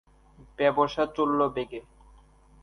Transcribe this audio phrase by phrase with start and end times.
[0.57, 1.81] ব্যাবসা চলল বেগে।